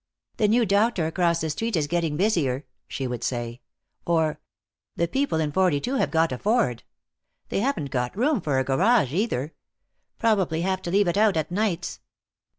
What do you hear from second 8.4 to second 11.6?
for a garage, either. Probably have to leave it out at